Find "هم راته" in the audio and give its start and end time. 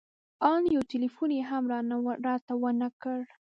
1.49-2.53